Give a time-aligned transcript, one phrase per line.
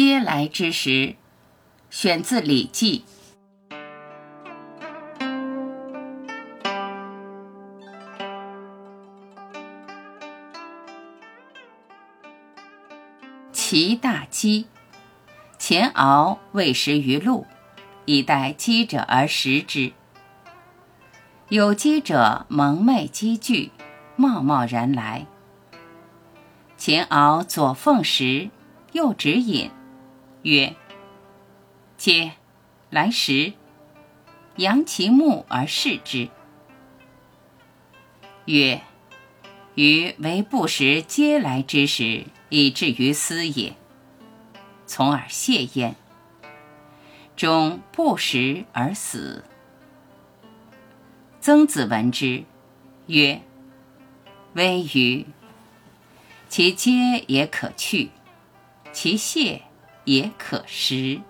[0.00, 1.16] 嗟来之食，
[1.90, 3.04] 选自《礼记》。
[13.52, 14.68] 其大饥，
[15.58, 17.46] 前敖未食于路，
[18.06, 19.92] 以待饥者而食之。
[21.50, 23.70] 有饥者蒙昧积聚，
[24.16, 25.26] 贸贸然来。
[26.78, 28.48] 前敖左奉食，
[28.92, 29.70] 右执饮，
[30.42, 30.74] 曰
[31.98, 32.32] ：“嗟，
[32.90, 33.54] 来食。”
[34.56, 36.28] 扬其目而视之，
[38.44, 38.82] 曰
[39.74, 43.74] ：“余为不食嗟来之食，以至于斯也。”
[44.86, 45.94] 从而谢焉。
[47.36, 49.44] 终不食而死。
[51.40, 52.44] 曾子闻之，
[53.06, 53.40] 曰
[54.52, 55.24] ：“微于
[56.50, 58.10] 其嗟也可去，
[58.92, 59.62] 其谢
[60.04, 61.20] 也可食。”